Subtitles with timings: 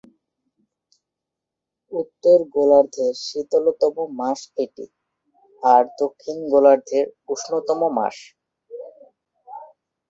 [1.91, 4.85] উত্তর গোলার্ধের শীতলতম মাস এটি,
[5.63, 8.17] আর দক্ষিণ গোলার্ধের উষ্ণতম মাস।